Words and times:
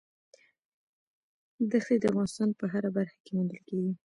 ښتې 1.83 1.95
د 1.99 2.03
افغانستان 2.11 2.49
په 2.59 2.65
هره 2.73 2.89
برخه 2.97 3.17
کې 3.25 3.31
موندل 3.35 3.61
کېږي. 3.69 3.93